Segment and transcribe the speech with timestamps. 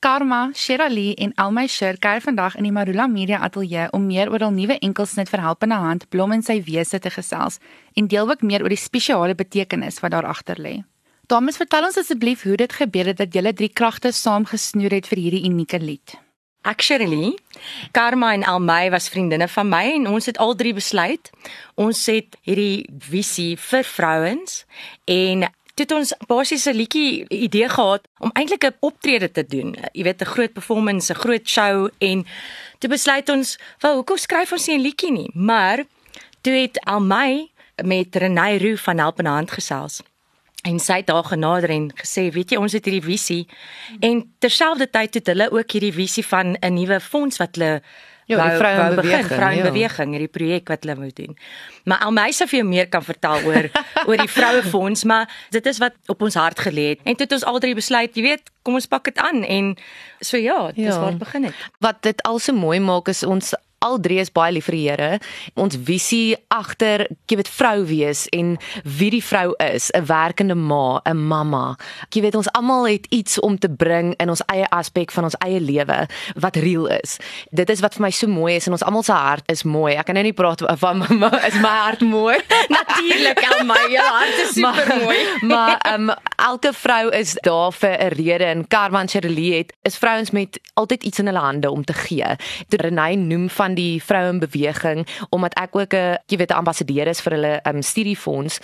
[0.00, 4.40] Karma, Shirley en Almay Shir kuier vandag in die Marula Media Ateljee om meer oor
[4.46, 7.60] hul nuwe enkelsnit vir helpende hand Blom en sy wese te gesels
[8.00, 10.72] en deel ook meer oor die spesiale betekenis wat daar agter lê.
[11.28, 15.20] Dames, vertel ons asseblief hoe dit gebeur het dat julle drie kragte saamgesnoer het vir
[15.20, 16.16] hierdie unieke lied.
[16.64, 17.36] Actually,
[17.92, 21.28] Karma en Almay was vriendinne van my en ons het al drie besluit
[21.80, 24.62] ons het hierdie visie vir vrouens
[25.04, 25.46] en
[25.80, 29.76] het ons basies 'n liedjie idee gehad om eintlik 'n optrede te doen.
[29.92, 32.26] Jy weet 'n groot performance, 'n groot show en
[32.78, 35.84] toe besluit ons, "Wel, hoekom skryf ons nie 'n liedjie nie?" Maar
[36.40, 37.50] toe het Almay
[37.84, 40.02] met Renay Roo van Help in Hand gesels.
[40.68, 43.46] En sy het daar genader en gesê, weet jy, ons het hierdie visie
[44.04, 47.82] en terselfdertyd het hulle ook hierdie visie van 'n nuwe fonds wat hulle
[48.30, 50.06] Ja, die vroue beweging, vroue ja.
[50.10, 51.36] hierdie projek wat hulle moet doen.
[51.84, 53.66] Maar al my sou vir jou meer kan vertel oor
[54.08, 56.98] oor die vroue fonds, maar dit is wat op ons hart gelê het.
[57.04, 59.76] En toe het ons al drie besluit, jy weet, kom ons pak dit aan en
[60.20, 61.00] so ja, dis Ja.
[61.00, 61.54] waar begin het.
[61.80, 64.86] Wat dit al so mooi maak is ons al drie is baie lief vir die
[64.90, 65.10] Here.
[65.60, 71.00] Ons visie agter, jy weet vrou wees en wie die vrou is, 'n werkende ma,
[71.04, 71.76] 'n mamma.
[72.12, 75.36] Jy weet ons almal het iets om te bring in ons eie aspek van ons
[75.38, 77.18] eie lewe wat real is.
[77.50, 79.94] Dit is wat vir my so mooi is en ons almal se hart is mooi.
[79.94, 82.36] Ek kan nou nie praat van mamma, is my hart mooi.
[82.68, 85.18] Natuurlik, al my jou hart is super mooi.
[85.52, 89.72] maar ehm um, elke vrou is daar vir 'n rede en Karma en Shirley het
[89.82, 92.36] is vrouens met altyd iets in hulle hande om te gee.
[92.68, 97.20] Toe Renay noem van die vrouenbeweging omdat ek ook 'n jy weet 'n ambassadeur is
[97.20, 98.58] vir hulle um, studiefonds.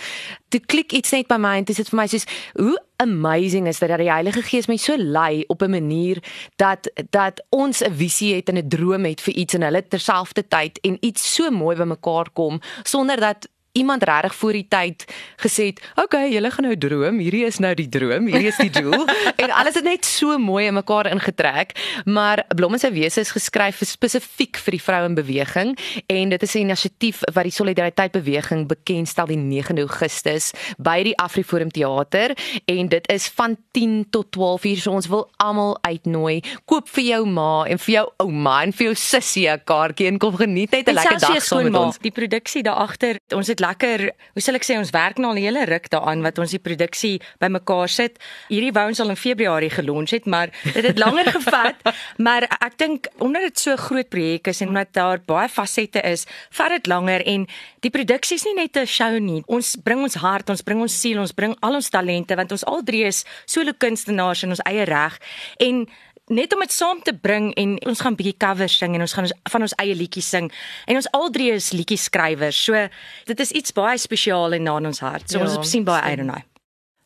[0.49, 3.79] Toe klik iets net by my en dit is vir my soos hoe amazing is
[3.79, 6.23] dit dat die Heilige Gees my so lei op 'n manier
[6.55, 10.79] dat dat ons 'n visie het en 'n droom het vir iets en hulle terselfdertyd
[10.81, 13.47] en iets so mooi bymekaar kom sonder dat
[13.77, 15.05] iemand regtig voor die tyd
[15.37, 17.19] gesê het, "Oké, okay, julle gaan nou droom.
[17.19, 18.25] Hierdie is nou die droom.
[18.25, 19.05] Hierdie is die doel."
[19.43, 21.71] en alles het net so mooi in mekaar ingetrek.
[22.05, 27.19] Maar Blomme se wese is geskryf spesifiek vir die vrouenbeweging en dit is 'n inisiatief
[27.33, 33.27] wat die Solidariteit beweging bekendstel die 9 Augustus by die Afriforum Theater en dit is
[33.27, 34.77] van 10 tot 12 uur.
[34.77, 36.43] So ons wil almal uitnooi.
[36.65, 40.17] Koop vir jou ma en vir jou ouma en vir jou sussie 'n kaartjie en
[40.17, 41.97] kom geniet net 'n lekker dag saam met ons.
[41.97, 45.37] Die produksie daar agter, ons het lekker, hoe sal ek sê, ons werk nou al
[45.37, 48.19] 'n hele ruk daaraan wat ons die produksie bymekaar sit.
[48.49, 51.75] Hierdie wou ons al in Februarie gelons het, maar dit het langer gevat.
[52.17, 56.01] maar ek dink omdat dit so 'n groot projek is en omdat daar baie fasette
[56.01, 57.47] is, vat dit langer en
[57.81, 59.43] die produksie is nie net 'n show nie.
[59.47, 62.65] Ons bring ons hart, ons bring ons siel, ons bring al ons talente want ons
[62.65, 65.19] al drie is solo kunstenaars in ons eie reg
[65.59, 65.87] en
[66.29, 69.23] net om dit saam te bring en ons gaan bietjie covers sing en ons gaan
[69.27, 70.51] ons van ons eie liedjies sing
[70.87, 72.59] en ons al drie is liedjie skrywers.
[72.67, 72.87] So
[73.25, 75.29] dit is iets baie spesiaal en na in ons hart.
[75.29, 76.27] So Ja, ons sien baie uit stem.
[76.27, 76.43] daarna.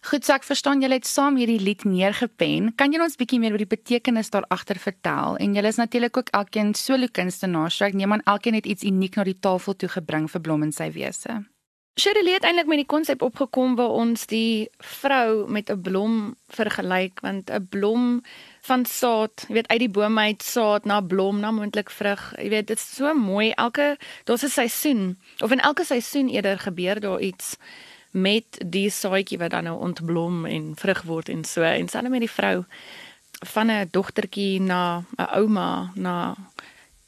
[0.04, 2.72] Goed, so ek verstaan julle het saam hierdie lied neergepen.
[2.76, 5.38] Kan julle ons bietjie meer oor die betekenis daar agter vertel?
[5.38, 8.84] En julle is natuurlik ook elkeen solo kunstenaars, so ek neem aan elkeen het iets
[8.84, 11.44] uniek na die tafel toe gebring vir Blom en sy wese.
[12.00, 17.20] Shirley het eintlik met die konsep opgekom waar ons die vrou met 'n blom vergelyk
[17.20, 18.24] want 'n blom
[18.62, 22.34] van saad, jy weet uit die boom uit saad na blom na moontlik vrug.
[22.38, 23.52] Jy weet dit is so mooi.
[23.52, 27.58] Elke daar's 'n seisoen of in elke seisoen eerder gebeur daar iets
[28.12, 32.20] met die saadjie wat dan nou ontblom en vrug word en so en selfs met
[32.20, 32.66] die vrou
[33.46, 36.36] van 'n dogtertjie na 'n ouma na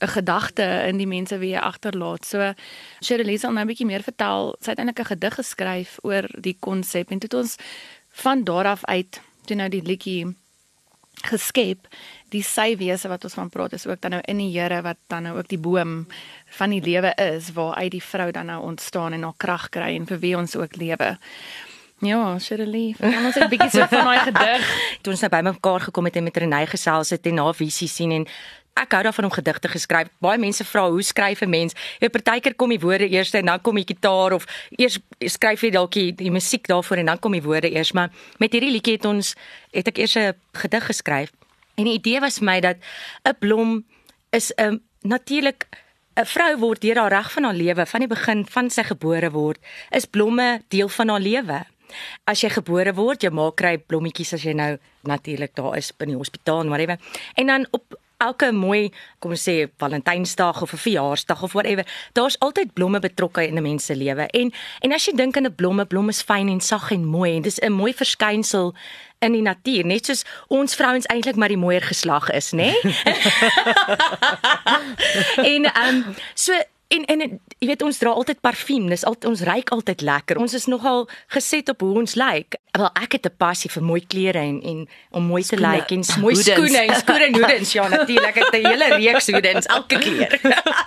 [0.03, 2.25] 'n gedagte in die mense wie jy agterlaat.
[2.25, 2.53] So
[3.02, 4.56] Shirley sal nou 'n bietjie meer vertel.
[4.59, 7.56] Sy het eintlik 'n gedig geskryf oor die konsep en toe het ons
[8.24, 10.36] van daar af uit toe nou die liedjie
[11.22, 11.88] geskep.
[12.34, 14.97] Die sy wese wat ons van praat is ook dan nou in die Here wat
[15.08, 16.08] dan nou ook die boom
[16.58, 20.06] van die lewe is waaruit die vrou dan nou ontstaan en haar krag kry en
[20.06, 21.18] vir wie ons ook lewe.
[22.03, 24.63] Ja, Shirley, vertel ons 'n bietjie so van daai gedig.
[25.02, 28.12] Toe ons nou bymekaar gekom het en met Renée gesels het en haar visie sien
[28.12, 28.28] en
[28.73, 30.09] ek hou daarvan om gedigte geskryf.
[30.23, 31.73] Baie mense vra hoe skryf 'n mens?
[32.00, 34.45] Jy weet partykeer kom die woorde eers en dan kom die gitaar of
[34.78, 38.09] eers skryf jy dalk die, die musiek daarvoor en dan kom die woorde eers, maar
[38.39, 39.35] met hierdie liedjie het ons
[39.72, 41.31] het ek eers 'n gedig geskryf.
[41.75, 42.78] En die idee was vir my dat
[43.25, 43.86] 'n blom
[44.31, 45.68] is 'n natuurlik
[46.15, 49.31] 'n vrou word deur haar reg van haar lewe van die begin van sy gebore
[49.31, 49.57] word,
[49.92, 51.65] is blomme deel van haar lewe.
[52.25, 56.06] As jy gebore word, jou ma kry blommetjies as jy nou natuurlik daar is by
[56.06, 56.98] die hospitaal en whatever.
[57.36, 62.40] En dan op elke mooi, kom ons sê Valentynsdag of 'n verjaarsdag of whatever, daar's
[62.40, 64.28] altyd blomme betrokke in 'n mens se lewe.
[64.28, 67.36] En en as jy dink aan 'n blomme, blomme is fyn en sag en mooi
[67.36, 68.74] en dis 'n mooi verskynsel
[69.20, 72.74] in die natuur, net soos ons vrouens eintlik maar die mooier geslag is, nê?
[75.54, 76.54] en ehm um, so
[76.94, 77.22] En en
[77.57, 78.86] jy weet ons dra altyd parfuum.
[78.92, 80.38] Dis altyd ons ruik altyd lekker.
[80.42, 82.60] Ons is nogal geset op hoe ons lyk.
[82.78, 86.04] Wel ek het 'n passie vir mooi klere en en om mooi te lyk en
[86.19, 87.72] mooi skoene en skoene en hoedens.
[87.74, 88.36] Ja, natuurlik.
[88.36, 90.40] Ek het 'n hele reeks hoedens elke keer.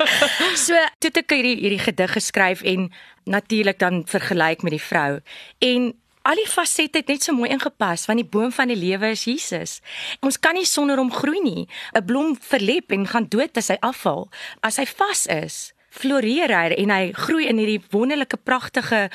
[0.66, 2.92] so, toe het ek hierdie hierdie gedig geskryf en
[3.24, 5.20] natuurlik dan vergelyk met die vrou.
[5.58, 9.10] En al die fasette het net so mooi ingepas want die boom van die lewe
[9.10, 9.80] is Jesus.
[10.20, 11.66] Ons kan nie sonder hom groei nie.
[11.94, 14.28] 'n Blom verlep en gaan dood as hy afval.
[14.60, 19.08] As hy vas is, floreer hy en hy groei in hierdie wonderlike pragtige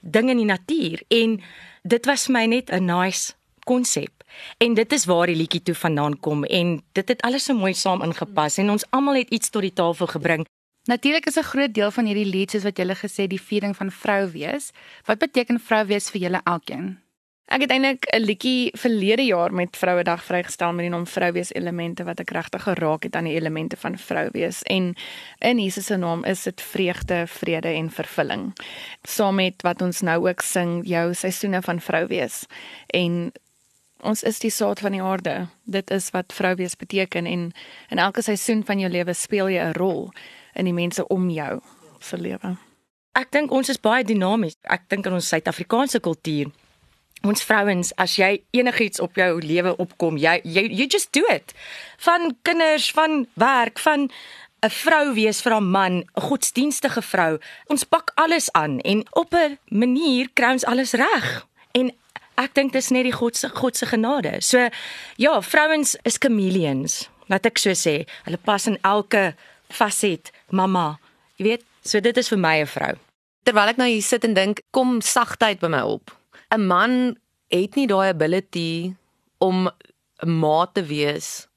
[0.00, 1.40] ding in die natuur en
[1.82, 4.12] dit was my net 'n nice konsep.
[4.58, 7.74] En dit is waar die liedjie toe vandaan kom en dit het alles so mooi
[7.74, 10.46] saam ingepas en ons almal het iets tot die tafel gebring
[10.88, 13.76] Natuurlik is 'n groot deel van hierdie lied soos wat jy gele gesê die viering
[13.76, 14.72] van vrou wees.
[15.04, 16.98] Wat beteken vrou wees vir julle elkeen?
[17.48, 21.52] Ek het eintlik 'n liedjie verlede jaar met Vrouedag vrygestel met die naam Vrou wees
[21.54, 24.94] elemente wat ek regtig geraak het aan die elemente van vrou wees en
[25.38, 28.52] in Jesus se naam is dit vreugde, vrede en vervulling.
[29.02, 32.46] Saam met wat ons nou ook sing, jou seisoene van vrou wees
[32.86, 33.32] en
[34.00, 35.48] Ons is die saad van die aarde.
[35.64, 37.52] Dit is wat vrou wees beteken en
[37.88, 40.12] in elke seisoen van jou lewe speel jy 'n rol
[40.54, 41.60] in die mense om jou
[41.98, 42.56] se lewe.
[43.12, 44.56] Ek dink ons is baie dinamies.
[44.62, 46.52] Ek dink in ons Suid-Afrikaanse kultuur
[47.22, 51.54] ons vrouens as jy enigiets op jou lewe opkom, jy jy you just do it.
[51.98, 54.10] Van kinders, van werk, van
[54.62, 57.38] 'n vrou wees vir 'n man, 'n godsdienstige vrou.
[57.66, 61.46] Ons pak alles aan en op 'n manier kry ons alles reg.
[61.72, 61.92] En
[62.36, 64.40] ek dink dis net die God se God se genade.
[64.40, 64.68] So
[65.16, 68.06] ja, vrouens is chameleons, wat ek so sê.
[68.24, 69.34] Hulle pas in elke
[69.68, 70.98] faset mamma.
[71.36, 72.94] Jy weet, so dit is vir my 'n vrou.
[73.42, 76.17] Terwyl ek nou hier sit en dink, kom sagtheid by my op.
[76.50, 77.16] 'n Man
[77.48, 78.94] het nie daai ability
[79.38, 81.48] om 'n ma te wees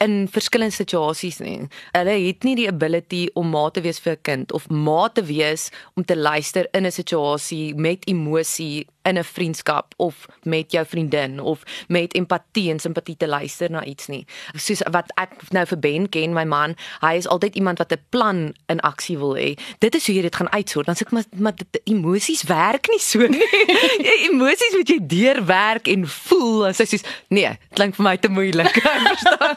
[0.00, 1.68] in verskillende situasies nie.
[1.92, 5.22] Hulle het nie die ability om ma te wees vir 'n kind of ma te
[5.22, 10.86] wees om te luister in 'n situasie met emosie in 'n vriendskap of met jou
[10.86, 14.26] vriendin of met empatie en simpatie te luister na iets nie.
[14.54, 18.04] Soos wat ek nou vir Ben ken, my man, hy is altyd iemand wat 'n
[18.08, 19.58] plan in aksie wil hê.
[19.78, 20.86] Dit is hoe jy dit gaan uitsort.
[20.86, 21.54] Dan sê ek maar maar
[21.84, 23.48] emosies werk nie so nie.
[24.30, 26.66] emosies moet jy deurwerk en voel.
[26.66, 28.72] En sy sê nee, klink vir my te moeilik.
[29.10, 29.56] Verstaan?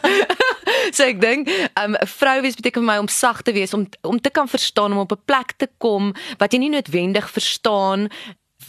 [0.95, 3.88] so ek dink 'n um, vrou wees beteken vir my om sag te wees, om
[4.01, 8.10] om te kan verstaan om op 'n plek te kom wat jy nie noodwendig verstaan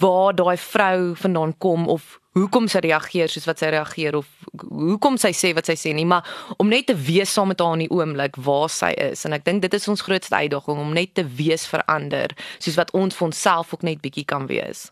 [0.01, 4.27] waar daai vrou vandaan kom of hoekom sy reageer soos wat sy reageer of
[4.63, 6.27] hoekom sy sê wat sy sê nie maar
[6.59, 9.47] om net te wees saam met haar in die oomblik waar sy is en ek
[9.47, 13.31] dink dit is ons grootste uitdaging om net te wees verander soos wat ons vir
[13.31, 14.89] onsself ook net bietjie kan wees.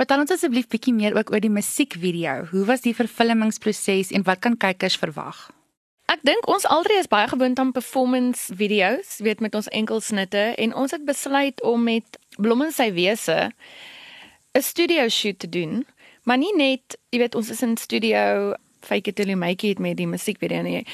[0.00, 2.46] Vertel ons asseblief bietjie meer ook oor die musiekvideo.
[2.52, 5.50] Hoe was die vervilmingsproses en wat kan kykers verwag?
[6.10, 10.72] Ek dink ons alreeds is baie gewoond aan performance video's, weet met ons enkelsnitte en
[10.74, 13.50] ons het besluit om met Blom en sy wese
[14.52, 15.86] 'n studio shoot te doen,
[16.22, 19.78] maar nie net, jy weet, ons is in studio fake it till you make it
[19.78, 20.86] met die musiekvideo nie.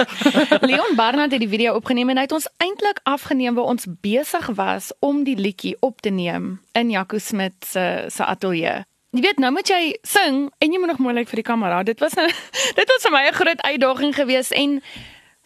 [0.68, 4.46] Leon Barnard het die video opgeneem en hy het ons eintlik afgeneem waar ons besig
[4.54, 8.84] was om die liedjie op te neem in Jaco Smit se se ateljee.
[9.14, 11.82] Jy weet nou moet jy sing en jy moet nog mooi lyk vir die kamera.
[11.82, 12.28] Dit was nou
[12.78, 14.80] dit was vir my 'n groot uitdaging geweest en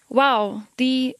[0.08, 1.16] wow, die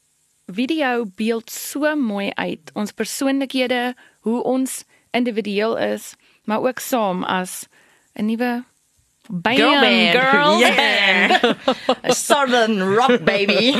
[0.47, 2.71] video beeld so mooi uit.
[2.75, 6.15] Ons persoonlikhede, hoe ons individueel is
[6.49, 7.69] maar ook saam as
[8.17, 8.65] 'n nuwe
[9.29, 10.77] band girl band, girl yeah.
[11.41, 11.57] band.
[12.11, 13.77] a southern rock baby.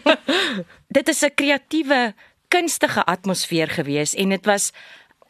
[0.96, 2.14] dit is 'n kreatiewe,
[2.48, 4.70] kunstige atmosfeer gewees en dit was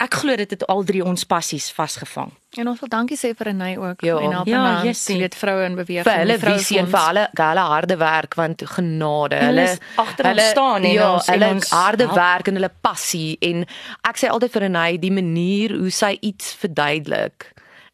[0.00, 2.32] ek glo dit het al drie ons passies vasgevang.
[2.58, 4.16] En ons wil dankie sê vir Renay ook ja.
[4.18, 6.06] en help ja, aan yes, weet vroue in beweging.
[6.08, 9.38] Vir hulle visie en vir hulle hulle harde werk want genade.
[9.44, 9.66] Hulle
[10.02, 12.18] agter hulle staan en ja, ons hulle ons harde help.
[12.18, 13.64] werk en hulle passie en
[14.08, 17.50] ek sê altyd vir Renay die manier hoe sy iets verduidelik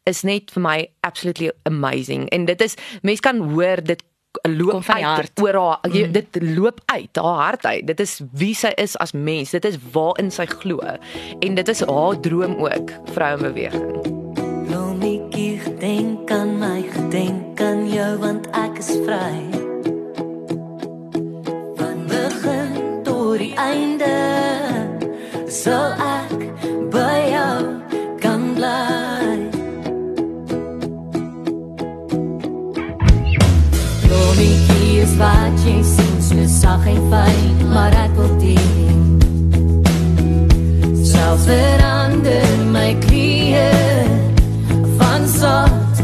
[0.07, 4.01] is net vir my absolutely amazing en dit is mense kan hoor dit
[4.41, 5.93] loop van uit oor haar mm.
[5.93, 7.87] jy, dit loop uit haar hart uit.
[7.87, 9.53] Dit is wie sy is as mens.
[9.55, 10.79] Dit is waarin sy glo.
[11.39, 14.15] En dit is haar droom ook vroue beweging
[14.69, 19.37] Lomikie dink aan my gedenk aan jou want ek is vry.
[21.79, 24.13] Van begin tot die einde
[25.47, 26.06] so ek
[35.01, 39.03] is wat jy sien so sag en fyn maar ek wil dien.
[41.09, 43.67] Selfs verander my knieë
[44.97, 46.01] van sot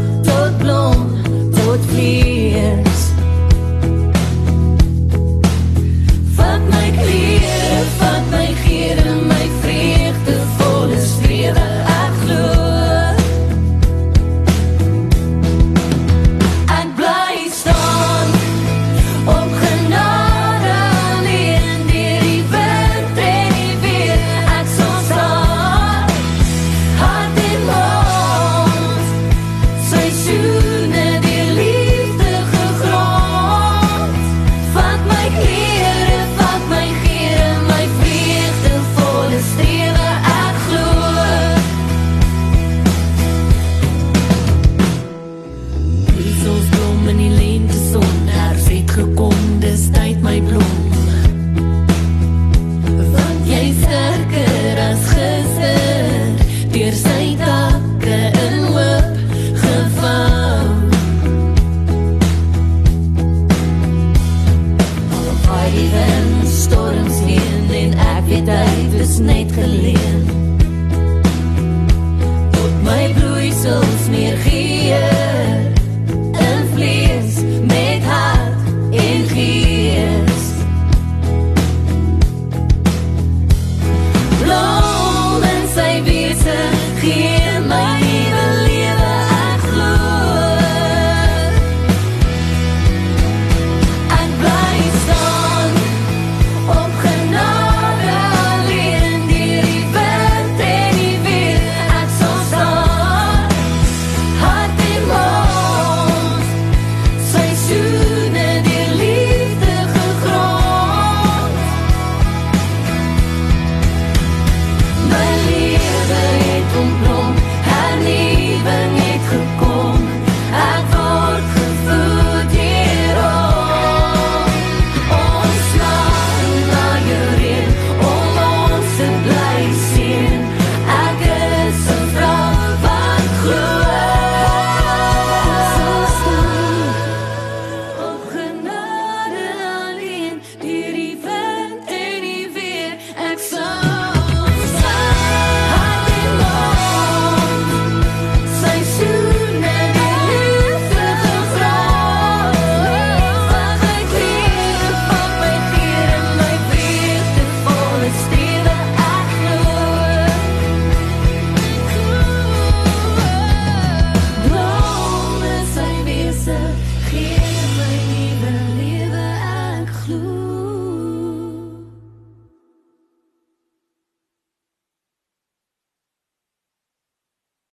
[87.04, 87.33] here.